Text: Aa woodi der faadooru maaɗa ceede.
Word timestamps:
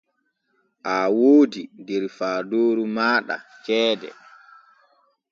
Aa 0.93 1.07
woodi 1.17 1.61
der 1.87 2.03
faadooru 2.17 2.83
maaɗa 2.95 3.35
ceede. 3.65 4.09